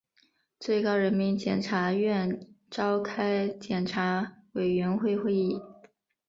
[0.59, 2.39] 最高人民检察院
[2.71, 5.61] 召开检察委员会会议